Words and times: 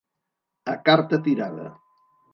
A 0.73 0.75
carta 0.87 1.17
tirada. 1.27 1.67